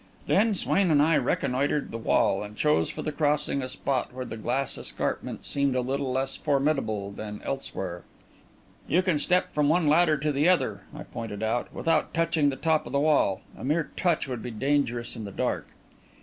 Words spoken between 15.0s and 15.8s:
in the dark."